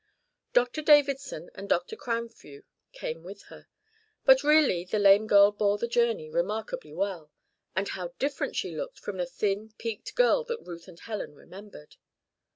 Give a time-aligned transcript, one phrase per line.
[0.53, 0.81] Dr.
[0.81, 1.95] Davidson and Dr.
[1.95, 3.67] Cranfew came with her;
[4.25, 7.31] but really the lame girl bore the journey remarkably well.
[7.75, 11.97] And how different she looked from the thin, peaked girl that Ruth and Helen remembered!